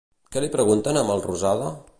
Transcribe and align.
Què 0.35 0.41
li 0.45 0.49
pregunten 0.55 0.97
a 0.97 1.05
Melrosada? 1.11 1.73